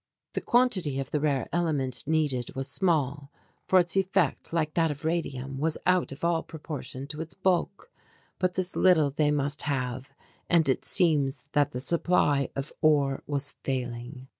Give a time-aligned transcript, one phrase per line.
[0.33, 3.29] The quantity of the rare element needed was small,
[3.67, 7.91] for its effect, like that of radium, was out of all proportion to its bulk.
[8.39, 10.11] But this little they must have,
[10.49, 14.27] and it seems that the supply of ore was failing.